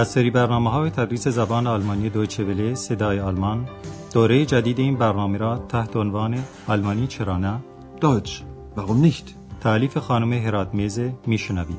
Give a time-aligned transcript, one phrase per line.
[0.00, 3.68] از سری برنامه های تدریس زبان آلمانی دویچه وله صدای آلمان.
[4.12, 7.60] دوره جدید این برنامه را تحت عنوان آلمانی چرا نه؟
[8.00, 8.30] Deutsch,
[8.76, 9.34] warum nicht?
[9.60, 11.76] تعلیف خانم هرات میزه میشنوید.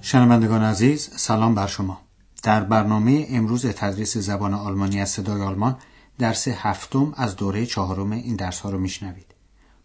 [0.00, 1.98] شنوندگان عزیز سلام بر شما.
[2.42, 5.76] در برنامه امروز تدریس زبان آلمانی از صدای آلمان
[6.18, 9.27] درس هفتم از دوره چهارم این درس ها رو میشنوید.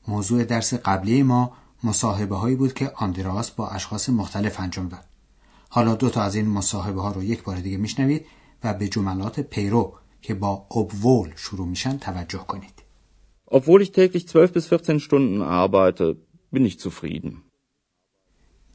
[0.07, 1.51] موضوع درس قبلی ما
[1.83, 5.05] مصاحبه هایی بود که آندراس با اشخاص مختلف انجام داد.
[5.69, 8.25] حالا دو تا از این مصاحبه ها رو یک بار دیگه میشنوید
[8.63, 12.73] و به جملات پیرو که با obwohl شروع میشن توجه کنید.
[13.51, 16.15] Obwohl ich täglich 12 bis 14 Stunden arbeite,
[16.53, 17.43] bin ich zufrieden.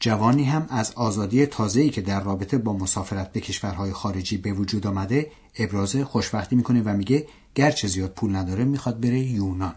[0.00, 4.86] جوانی هم از آزادی تازه‌ای که در رابطه با مسافرت به کشورهای خارجی به وجود
[4.86, 9.74] آمده ابراز خوشبختی می‌کنه و میگه گرچه زیاد پول نداره می‌خواد بره یونان.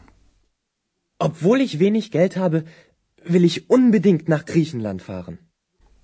[1.27, 2.59] Obwohl ich wenig Geld habe,
[3.33, 5.37] will ich unbedingt nach Griechenland fahren.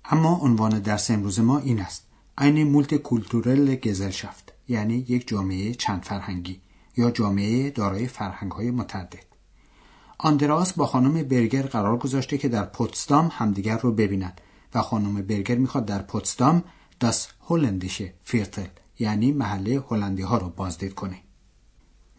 [0.04, 2.08] اما عنوان درس امروز ما این است.
[2.40, 6.60] eine multikulturelle Gesellschaft یعنی یک جامعه چند فرهنگی
[6.96, 9.24] یا جامعه دارای فرهنگ‌های متعدد.
[10.18, 14.40] آندراس با خانم برگر قرار گذاشته که در پوتسدام همدیگر رو ببینند
[14.74, 16.64] و خانم برگر می‌خواد در پوتسدام
[17.00, 21.16] داس هلندیشه فیرتل یعنی محله هلندی ها رو بازدید کنه.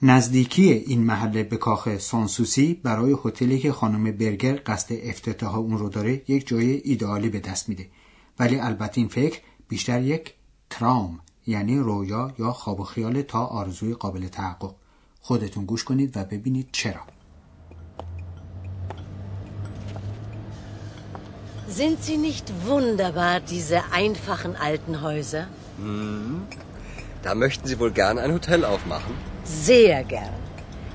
[0.01, 5.89] نزدیکی این محله به کاخ سانسوسی برای هتلی که خانم برگر قصد افتتاح اون رو
[5.89, 7.87] داره یک جای ایدئالی به دست میده
[8.39, 10.33] ولی البته این فکر بیشتر یک
[10.69, 14.75] ترام یعنی رویا یا خواب و خیال تا آرزوی قابل تحقق
[15.21, 17.01] خودتون گوش کنید و ببینید چرا
[21.79, 25.43] Sind sie nicht wunderbar, diese einfachen alten Häuser?
[27.25, 29.13] Da möchten Sie wohl gern ein Hotel aufmachen?
[29.49, 30.35] Sehr gern.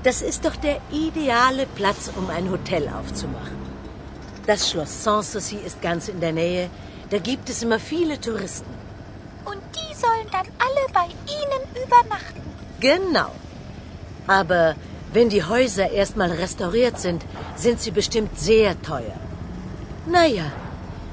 [0.03, 3.57] Das ist doch der ideale Platz, um ein Hotel aufzumachen.
[4.47, 6.69] Das Schloss Sanssouci ist ganz in der Nähe.
[7.09, 8.73] Da gibt es immer viele Touristen.
[9.43, 11.07] Und die sollen dann alle bei
[11.37, 12.41] Ihnen übernachten.
[12.79, 13.31] Genau.
[14.27, 14.75] Aber
[15.11, 17.25] wenn die Häuser erstmal restauriert sind,
[17.55, 19.19] sind sie bestimmt sehr teuer.
[20.05, 20.51] Naja,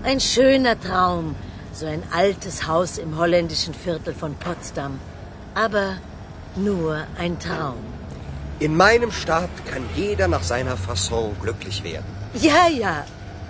[0.04, 1.34] ein schöner Traum.
[1.72, 5.00] So ein altes Haus im holländischen Viertel von Potsdam.
[5.54, 5.96] Aber
[6.56, 7.82] nur ein Traum.
[8.58, 12.04] In meinem Staat kann jeder nach seiner Fasson glücklich werden.
[12.34, 13.04] Ja, ja,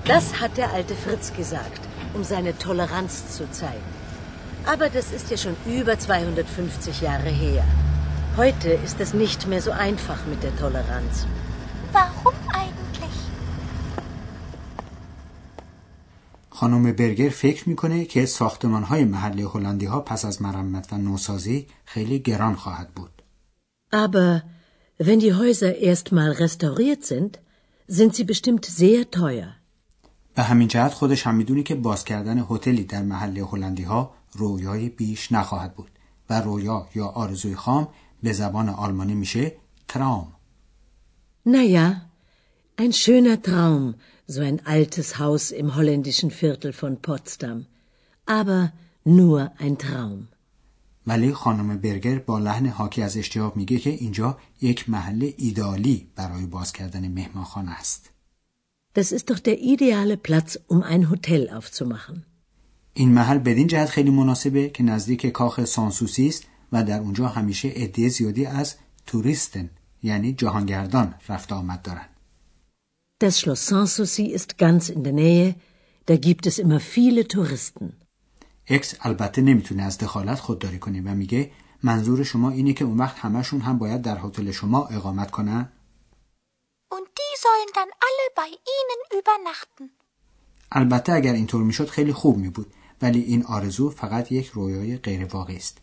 [0.05, 1.81] das hat der alte Fritz gesagt,
[2.15, 3.93] um seine Toleranz zu zeigen.
[4.65, 7.65] Aber das ist ja schon über 250 Jahre her.
[8.37, 11.27] Heute ist es nicht mehr so einfach mit der Toleranz.
[16.63, 21.67] خانم برگر فکر می‌کنه که ساختمان های محلی هلندی ها پس از مرمت و نوسازی
[21.85, 23.23] خیلی گران خواهد بود.
[23.93, 24.43] Aber
[25.07, 27.39] wenn die Häuser erstmal restauriert sind,
[27.91, 29.51] sind sie bestimmt sehr teuer.
[30.35, 34.89] به همین جهت خودش هم می‌دونه که باز کردن هتلی در محل هلندی ها رویای
[34.89, 35.91] بیش نخواهد بود
[36.31, 37.89] و رویا یا آرزوی خام
[38.23, 39.53] به زبان آلمانی میشه
[39.89, 40.33] ترام.
[41.47, 42.12] Naja,
[42.77, 43.95] ein schöner Traum,
[44.27, 47.67] so ein altes Haus im holländischen Viertel von Potsdam.
[48.27, 48.73] Aber
[49.05, 50.29] nur ein Traum.
[51.07, 56.47] ولی خانم برگر با لحن حاکی از اشتیاق میگه که اینجا یک محل ایدالی برای
[56.47, 58.11] باز کردن مهمانخانه است.
[58.95, 62.25] Das ist doch der ideale Platz, um ein Hotel aufzumachen.
[62.95, 67.69] این محل بدین جهت خیلی مناسبه که نزدیک کاخ سانسوسی است و در اونجا همیشه
[67.69, 68.75] عده زیادی از
[69.07, 69.71] توریستن
[70.03, 72.07] یعنی جهانگردان رفت آمد دارن.
[73.25, 75.49] Das Schloss Sanssouci ist ganz in der Nähe.
[76.09, 77.93] Da gibt es immer viele Touristen.
[78.69, 81.51] اکس البته نمی‌تونه از دخالت خودداری کنه و میگه
[81.83, 85.73] منظور شما اینه که اون وقت همشون هم باید در هتل شما اقامت کنن؟
[86.95, 89.91] Und die sollen dann alle bei Ihnen übernachten.
[90.73, 95.25] البته اگر اینطور می‌شد خیلی خوب می بود ولی این آرزو فقط یک رویای غیر
[95.25, 95.79] واقعی است.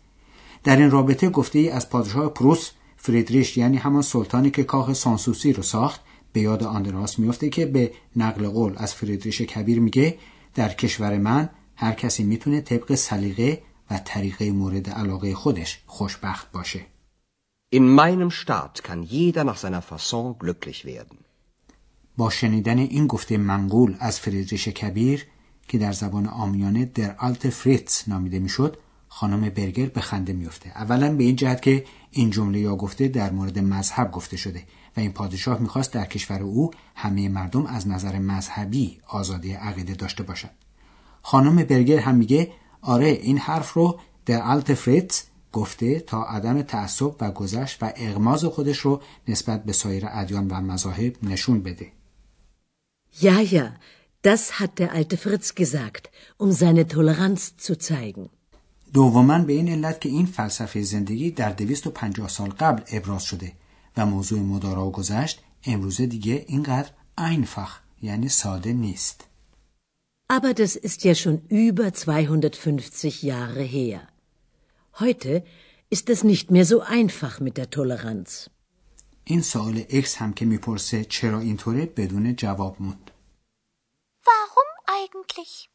[0.63, 5.53] در این رابطه گفته ای از پادشاه پروس فریدریش یعنی همان سلطانی که کاخ سانسوسی
[5.53, 6.01] رو ساخت
[6.33, 10.17] به یاد آندراس میفته که به نقل قول از فریدریش کبیر میگه
[10.55, 13.61] در کشور من هر کسی می‌تونه طبق سلیقه
[13.91, 16.85] و طریقه مورد علاقه خودش خوشبخت باشه.
[17.75, 21.17] In meinem Staat kann jeder nach seiner Fasson glücklich werden.
[22.17, 25.25] با شنیدن این گفته منقول از فریدریش کبیر
[25.67, 28.77] که در زبان آمیانه در آلت فریتز نامیده می‌شد
[29.07, 33.31] خانم برگر به خنده میفته اولا به این جهت که این جمله یا گفته در
[33.31, 34.63] مورد مذهب گفته شده
[34.97, 40.23] و این پادشاه می‌خواست در کشور او همه مردم از نظر مذهبی آزادی عقیده داشته
[40.23, 40.55] باشند
[41.21, 42.51] خانم برگر هم میگه
[42.81, 45.21] آره این حرف رو در آلت فریتز
[45.51, 50.61] گفته تا عدم تعصب و گذشت و اغماز خودش رو نسبت به سایر ادیان و
[50.61, 51.91] مذاهب نشون بده.
[53.21, 53.67] Ja, ja,
[54.21, 56.03] das hat der alte Fritz gesagt,
[56.37, 58.29] um seine Toleranz zu zeigen.
[58.93, 63.51] دوما به این علت که این فلسفه زندگی در 250 سال قبل ابراز شده.
[63.99, 67.69] و موضوع مدارا و گذشت امروزه دیگه اینقدر einfach
[68.01, 69.23] یعنی ساده نیست.
[70.33, 73.99] Aber das ist ja schon über 250 Jahre her.
[74.99, 75.43] Heute
[75.89, 78.49] ist es nicht mehr so einfach mit der Toleranz.
[79.23, 83.11] این سوال اکس هم که می‌پرسه چرا اینطوره بدون جواب موند.
[84.25, 85.69] Warum eigentlich?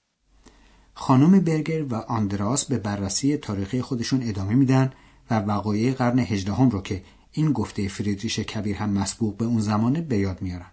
[0.94, 4.92] خانم برگر و آندراس به بررسی تاریخی خودشون ادامه میدن
[5.30, 7.04] و وقایع قرن هجدهم رو که
[7.36, 10.70] این گفته فریدریش کبیر هم مسبوق به اون زمانه به یاد میارن.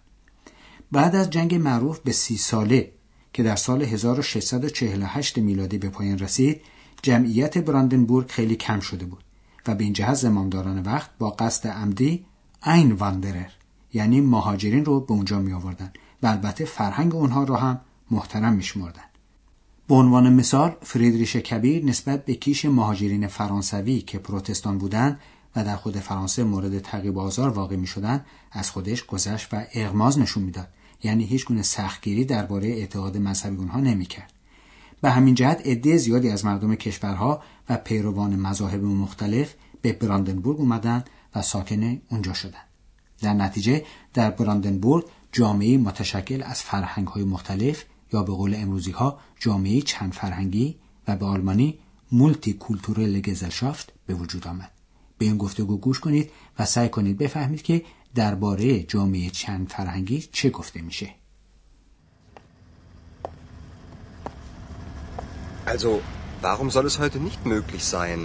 [0.92, 2.92] بعد از جنگ معروف به سی ساله
[3.32, 6.60] که در سال 1648 میلادی به پایان رسید
[7.02, 9.24] جمعیت براندنبورگ خیلی کم شده بود
[9.66, 12.24] و به این جهت زمامداران وقت با قصد عمدی
[12.66, 13.50] این واندرر
[13.92, 15.92] یعنی مهاجرین رو به اونجا می آوردن
[16.22, 17.80] و البته فرهنگ اونها رو هم
[18.10, 19.02] محترم می شمردن.
[19.88, 25.20] به عنوان مثال فریدریش کبیر نسبت به کیش مهاجرین فرانسوی که پروتستان بودند
[25.56, 30.18] و در خود فرانسه مورد تعقیب آزار واقع می شدن از خودش گذشت و اغماز
[30.18, 30.68] نشون می‌داد.
[31.02, 34.32] یعنی هیچ گونه سختگیری درباره اعتقاد مذهبی اونها نمی‌کرد.
[35.00, 41.04] به همین جهت عده زیادی از مردم کشورها و پیروان مذاهب مختلف به براندنبورگ اومدن
[41.34, 42.66] و ساکن اونجا شدند
[43.20, 43.84] در نتیجه
[44.14, 50.12] در براندنبورگ جامعه متشکل از فرهنگ های مختلف یا به قول امروزی ها جامعه چند
[50.12, 50.78] فرهنگی
[51.08, 51.78] و به آلمانی
[52.12, 53.20] مولتی کولتورل
[54.06, 54.81] به وجود آمد.
[55.22, 57.82] به این گفتگو گوش کنید و سعی کنید بفهمید که
[58.14, 61.08] درباره جامعه چند فرهنگی چه گفته میشه
[65.66, 65.90] Also,
[66.42, 68.18] warum soll es heute nicht möglich sein,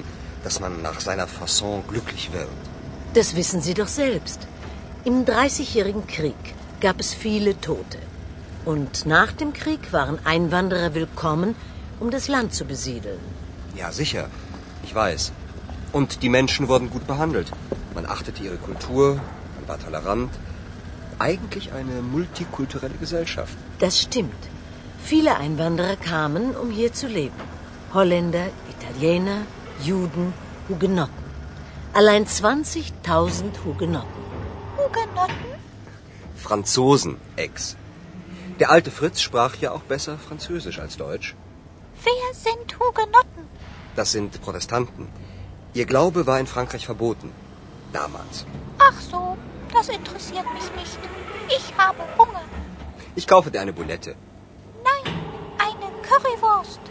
[0.44, 2.59] dass man nach seiner Fasson glücklich wird?
[3.19, 4.39] Das wissen Sie doch selbst.
[5.11, 6.41] Im Dreißigjährigen Krieg
[6.85, 7.99] gab es viele Tote.
[8.71, 11.49] Und nach dem Krieg waren Einwanderer willkommen,
[12.01, 13.23] um das Land zu besiedeln.
[13.81, 14.25] Ja, sicher.
[14.85, 15.23] Ich weiß.
[15.92, 17.51] Und die Menschen wurden gut behandelt.
[17.94, 20.31] Man achtete ihre Kultur, man war tolerant.
[21.19, 23.57] Eigentlich eine multikulturelle Gesellschaft.
[23.80, 24.50] Das stimmt.
[25.04, 27.36] Viele Einwanderer kamen, um hier zu leben.
[27.94, 29.42] Holländer, Italiener,
[29.84, 30.34] Juden,
[30.69, 31.25] Hugenotten.
[31.94, 34.24] Allein 20.000 Hugenotten.
[34.78, 35.51] Hugenotten?
[36.36, 37.78] Franzosen, Ex.
[38.60, 41.36] Der alte Fritz sprach ja auch besser Französisch als Deutsch.
[42.04, 43.44] Wer sind Hugenotten?
[43.95, 45.07] Das sind Protestanten.
[45.79, 47.29] Ihr Glaube war in Frankreich verboten.
[48.00, 48.35] Damals.
[48.89, 49.21] Ach so,
[49.75, 51.00] das interessiert mich nicht.
[51.57, 52.45] Ich habe Hunger.
[53.19, 54.12] Ich kaufe dir eine Boulette.
[54.89, 55.06] Nein,
[55.68, 56.83] eine Currywurst.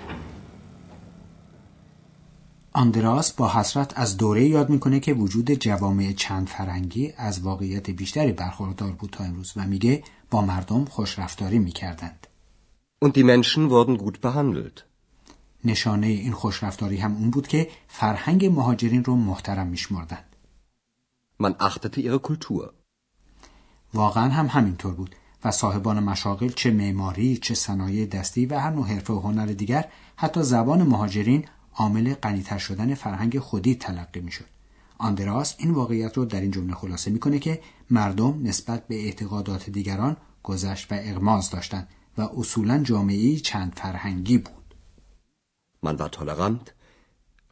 [2.72, 8.32] آندراس با حسرت از دوره یاد می‌کنه که وجود جوامع چند فرنگی از واقعیت بیشتری
[8.32, 12.26] برخوردار بود تا امروز و میگه با مردم خوشرفتاری می‌کردند.
[13.04, 14.84] Und die Menschen wurden gut behandelt.
[15.66, 20.36] نشانه این خوشرفتاری هم اون بود که فرهنگ مهاجرین رو محترم میشمردند.
[21.42, 22.72] Man achtete ihre Kultur.
[23.94, 25.14] واقعا هم همینطور بود
[25.44, 29.84] و صاحبان مشاغل چه معماری چه صنایع دستی و هر نوع حرفه و هنر دیگر
[30.16, 34.44] حتی زبان مهاجرین عامل غنیتر شدن فرهنگ خودی تلقی می‌شد
[34.98, 40.16] آندراس این واقعیت رو در این جمله خلاصه می‌کنه که مردم نسبت به اعتقادات دیگران
[40.42, 44.65] گذشت و اغماز داشتند و اصولا جامعه چند فرهنگی بود
[45.80, 46.74] Man war tolerant.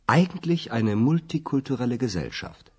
[0.06, 2.70] Eigentlich eine multikulturelle Gesellschaft.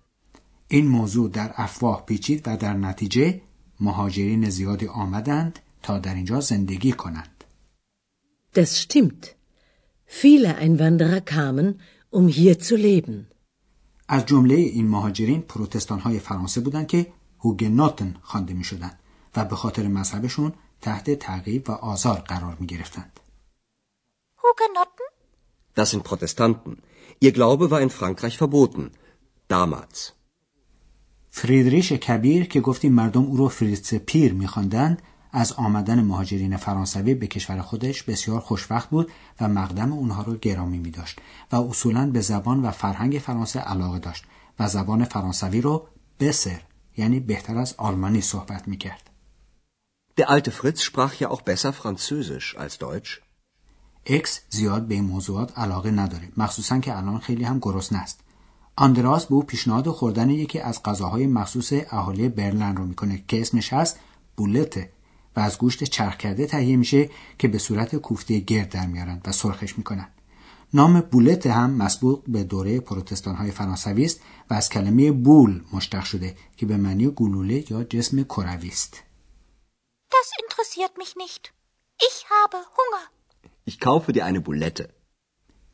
[0.68, 3.40] این موضوع در افواه پیچید و در نتیجه
[3.80, 7.44] مهاجرین زیادی آمدند تا در اینجا زندگی کنند
[8.54, 9.24] Das stimmt.
[10.06, 13.26] Viele Einwanderer kamen, um hier zu leben.
[14.08, 18.98] از جمله این مهاجرین پروتستان های فرانسه بودند که هوگناتن خوانده می شدند
[19.36, 23.20] و به خاطر مذهبشون تحت تعقیب و آزار قرار می گرفتند.
[24.42, 25.15] Hugenotten?
[25.78, 26.72] Das sind Protestanten.
[27.26, 28.84] Ihr Glaube war in Frankreich verboten.
[29.48, 30.12] Damals.
[31.30, 35.02] فریدریش کبیر که گفتیم مردم او رو فریتز پیر میخواندند
[35.32, 40.78] از آمدن مهاجرین فرانسوی به کشور خودش بسیار خوشوقت بود و مقدم اونها رو گرامی
[40.78, 41.18] می داشت
[41.52, 44.24] و اصولا به زبان و فرهنگ فرانسه علاقه داشت
[44.58, 45.88] و زبان فرانسوی رو
[46.20, 46.60] بسر
[46.96, 49.10] یعنی بهتر از آلمانی صحبت می کرد.
[50.20, 53.25] Der alte Fritz sprach ja auch besser Französisch als Deutsch.
[54.06, 58.20] اکس زیاد به این موضوعات علاقه نداره مخصوصا که الان خیلی هم گرسنه است
[58.76, 63.72] آندراس به او پیشنهاد خوردن یکی از غذاهای مخصوص اهالی برلن رو می‌کنه که اسمش
[63.72, 63.98] هست
[64.36, 64.92] بولته
[65.36, 69.32] و از گوشت چرخ کرده تهیه میشه که به صورت کوفته گرد در میارن و
[69.32, 70.08] سرخش می‌کنن
[70.74, 74.20] نام بولت هم مسبوق به دوره پروتستان های فرانسوی است
[74.50, 79.02] و از کلمه بول مشتق شده که به معنی گلوله یا جسم کروی است
[80.10, 81.42] Das interessiert mich nicht.
[82.08, 83.15] Ich habe Hunger.
[83.70, 84.88] Ich kaufe dir eine Boulette.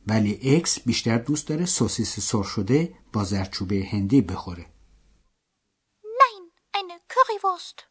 [0.07, 4.65] ولی اکس بیشتر دوست داره سوسیس سرخ شده با زردچوبه هندی بخوره.
[6.03, 7.83] Nein, eine Currywurst.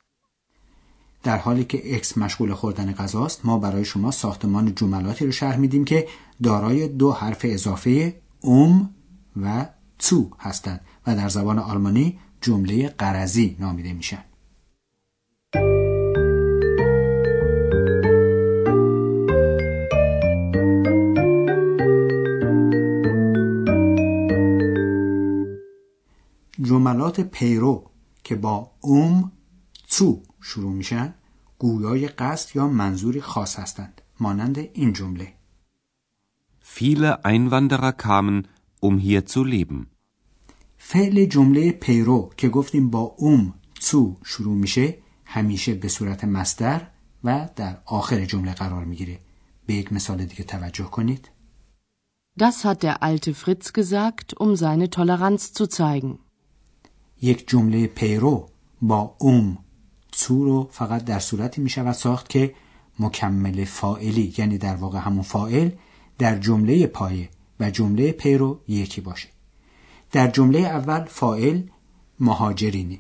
[1.23, 5.85] در حالی که اکس مشغول خوردن غذاست ما برای شما ساختمان جملاتی رو شرح میدیم
[5.85, 6.09] که
[6.43, 8.95] دارای دو حرف اضافه um
[9.43, 9.69] و
[9.99, 14.25] zu هستند و در زبان آلمانی جمله غرضی نامیده میشن.
[26.73, 27.91] جملات پیرو
[28.25, 29.33] که با اوم
[29.89, 31.15] تو شروع میشن
[31.59, 35.33] گویای قصد یا منظوری خاص هستند مانند این جمله
[36.77, 38.49] Viele Einwanderer kamen,
[38.81, 39.87] um hier zu leben.
[40.77, 46.87] فعل جمله پیرو که گفتیم با اوم تو شروع میشه همیشه به صورت مصدر
[47.25, 49.19] و در آخر جمله قرار می‌گیره
[49.67, 51.31] به یک مثال دیگه توجه کنید
[52.39, 56.19] Das hat der alte Fritz gesagt, um seine Toleranz zu zeigen.
[57.23, 58.49] یک جمله پیرو
[58.83, 59.59] با اوم
[60.13, 62.55] تو رو فقط در صورتی می شود ساخت که
[62.99, 65.71] مکمل فائلی یعنی در واقع همون فائل
[66.19, 67.29] در جمله پایه
[67.61, 69.29] و جمله پیرو یکی باشه
[70.13, 71.63] در جمله اول فائل
[72.21, 72.99] مهاجرینه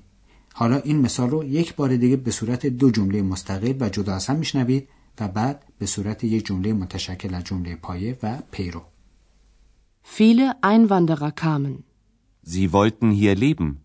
[0.54, 4.26] حالا این مثال رو یک بار دیگه به صورت دو جمله مستقل و جدا از
[4.26, 4.88] هم میشنوید
[5.20, 8.82] و بعد به صورت یک جمله متشکل از جمله پایه و پیرو
[10.16, 11.84] Viele Einwanderer kamen.
[12.42, 13.81] Sie wollten hier leben.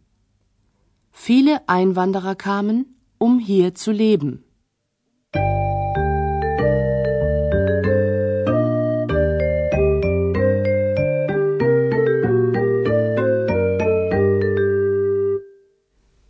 [1.25, 2.77] Viele Einwanderer kamen,
[3.17, 4.43] um hier zu leben.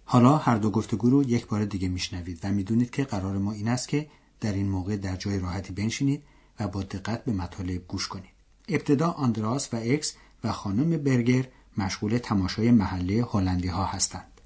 [0.06, 3.67] حالا هر دو گفتگو رو یک بار دیگه میشنوید و می‌دونید که قرار ما این
[3.67, 4.08] است که
[4.39, 6.24] در این موقع در جای راحتی بنشینید
[6.60, 8.38] و با دقت به مطالب گوش کنید.
[8.70, 14.37] ابتدا آندراس و اکس و خانم برگر مشغول تماشای محله هلندی ها هستند.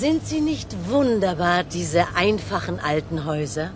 [0.00, 3.70] Sind sie nicht wunderbar, diese einfachen alten Häuser?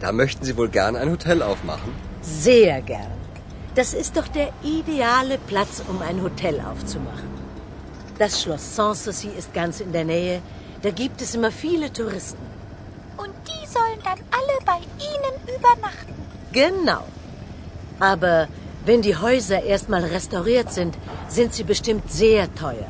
[0.00, 1.92] Da möchten Sie wohl gern ein Hotel aufmachen?
[2.22, 3.10] Sehr gern.
[3.74, 7.30] Das ist doch der ideale Platz, um ein Hotel aufzumachen.
[8.20, 10.40] Das Schloss Sanssouci ist ganz in der Nähe.
[10.82, 12.46] Da gibt es immer viele Touristen.
[13.16, 14.78] Und die sollen dann alle bei
[15.10, 16.14] Ihnen übernachten.
[16.52, 17.02] Genau.
[17.98, 18.46] Aber
[18.84, 20.96] wenn die Häuser erstmal restauriert sind,
[21.28, 22.86] sind sie bestimmt sehr teuer.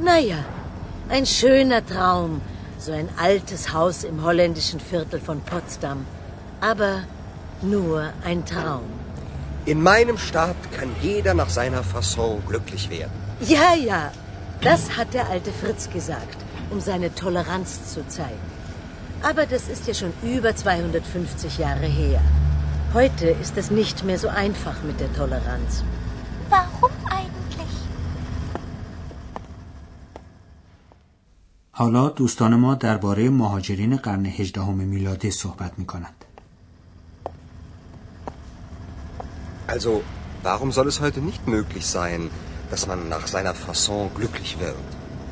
[0.00, 0.44] Naja,
[1.14, 2.40] ein schöner Traum,
[2.76, 6.04] so ein altes Haus im holländischen Viertel von Potsdam.
[6.60, 7.04] Aber
[7.62, 8.82] nur ein Traum.
[9.64, 13.12] In meinem Staat kann jeder nach seiner Fasson glücklich werden.
[13.40, 14.10] Ja, ja,
[14.60, 16.38] das hat der alte Fritz gesagt,
[16.70, 18.46] um seine Toleranz zu zeigen.
[19.22, 22.20] Aber das ist ja schon über 250 Jahre her.
[22.92, 25.84] Heute ist es nicht mehr so einfach mit der Toleranz.
[26.50, 26.93] Warum
[31.76, 36.24] حالا دوستان ما درباره مهاجرین قرن هجدهم میلادی صحبت می کنند.
[39.68, 40.02] Also,
[40.44, 42.30] warum soll es heute nicht möglich sein,
[42.70, 44.88] dass man nach seiner Fasson glücklich wird?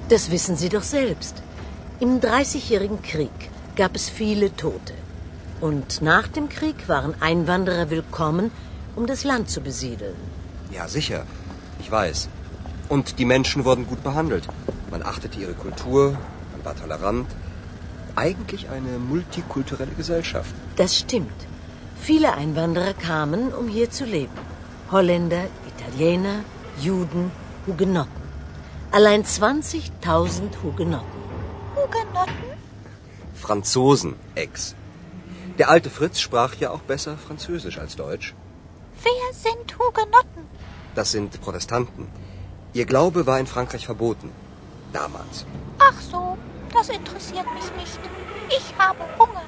[0.09, 1.35] Das wissen Sie doch selbst.
[2.01, 3.39] Im Dreißigjährigen Krieg
[3.77, 4.95] gab es viele Tote.
[5.61, 8.51] Und nach dem Krieg waren Einwanderer willkommen,
[8.97, 10.21] um das Land zu besiedeln.
[10.77, 11.21] Ja, sicher.
[11.83, 12.29] Ich weiß.
[12.89, 14.49] Und die Menschen wurden gut behandelt.
[14.93, 16.13] Man achtete ihre Kultur,
[16.53, 17.29] man war tolerant.
[18.15, 20.55] Eigentlich eine multikulturelle Gesellschaft.
[20.77, 21.47] Das stimmt.
[22.09, 24.39] Viele Einwanderer kamen, um hier zu leben.
[24.91, 26.45] Holländer, Italiener,
[26.79, 27.31] Juden,
[27.67, 28.23] Hugenotten.
[28.91, 31.23] Allein 20.000 Hugenotten.
[31.75, 32.51] Hugenotten?
[33.33, 34.75] Franzosen, Ex.
[35.59, 38.35] Der alte Fritz sprach ja auch besser Französisch als Deutsch.
[39.03, 40.45] Wer sind Hugenotten?
[40.95, 42.09] Das sind Protestanten.
[42.75, 44.31] Ihr Glaube war in Frankreich verboten.
[45.01, 45.37] Damals.
[45.89, 46.23] Ach so,
[46.75, 48.01] das interessiert mich nicht.
[48.59, 49.47] Ich habe Hunger.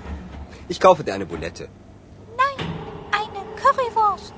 [0.72, 1.64] Ich kaufe dir eine Boulette.
[2.42, 2.58] Nein,
[3.20, 4.34] eine Currywurst.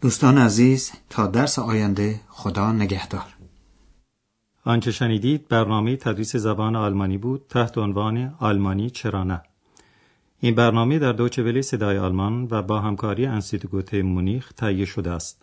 [0.00, 3.36] دوستان عزیز تا درس آینده خدا نگهدار.
[4.64, 9.42] آنچه شنیدید برنامه تدریس زبان آلمانی بود تحت عنوان آلمانی چرا نه
[10.40, 15.42] این برنامه در دوچه ولی صدای آلمان و با همکاری انستیتوت مونیخ تهیه شده است